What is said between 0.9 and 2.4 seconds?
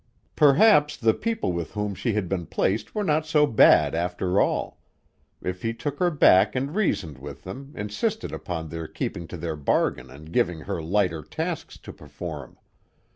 the people with whom she had